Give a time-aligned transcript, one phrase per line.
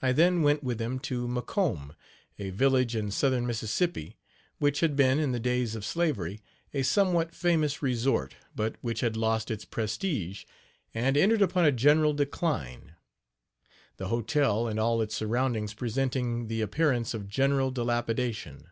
[0.00, 1.94] I then went with him to McComb,
[2.36, 4.18] a village in southern Mississippi,
[4.58, 6.40] which had been, in the days of slavery,
[6.74, 10.46] a somewhat famous resort, but which had lost its prestige,
[10.92, 12.96] and entered upon a general decline;
[13.98, 18.66] the hotel and all its surroundings presenting the appearance of general dilapidation.